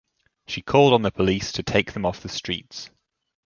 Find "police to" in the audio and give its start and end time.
1.11-1.61